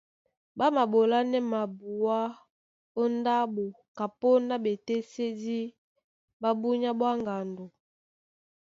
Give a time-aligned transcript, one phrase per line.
[0.57, 2.19] Ɓá maɓolánɛ́ mabuá
[3.01, 3.63] ó ndáɓo
[3.97, 5.59] kapóndá ɓetésédí
[6.41, 7.63] ɓá búnyá ɓwá ŋgando,